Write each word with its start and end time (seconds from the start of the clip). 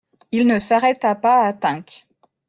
Il 0.31 0.47
ne 0.47 0.57
s'arrêta 0.57 1.13
pas 1.13 1.43
à 1.43 1.53
Tinques. 1.53 2.05